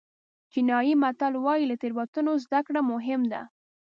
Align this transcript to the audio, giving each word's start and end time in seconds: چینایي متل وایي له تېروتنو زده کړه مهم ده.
چینایي 0.51 0.93
متل 1.01 1.33
وایي 1.45 1.65
له 1.71 1.75
تېروتنو 1.81 2.31
زده 2.45 2.59
کړه 2.67 2.81
مهم 2.91 3.21
ده. 3.31 3.41